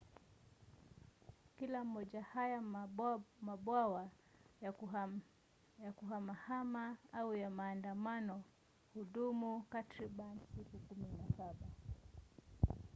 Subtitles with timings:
[1.57, 2.61] kila moja haya
[3.41, 4.09] mabwawa
[4.61, 8.43] ya kuhamahama au maandamano
[8.93, 11.53] hudumu takriban siku 17